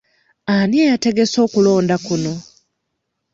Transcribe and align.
Ani 0.53 0.77
yategese 0.89 1.37
okulonda 1.45 1.95
kuno? 2.05 2.33